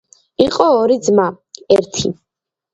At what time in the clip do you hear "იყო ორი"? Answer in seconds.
0.45-0.97